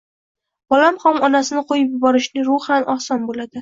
[0.75, 3.57] Bola ham onasini qo‘yib yuborishi ruhan oson bo‘ladi